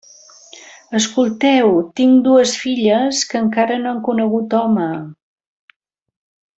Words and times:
Escolteu: 0.99 1.75
tinc 1.99 2.17
dues 2.29 2.55
filles 2.63 3.21
que 3.33 3.43
encara 3.45 3.81
no 3.85 3.93
han 3.95 4.03
conegut 4.11 4.59
home. 4.63 4.91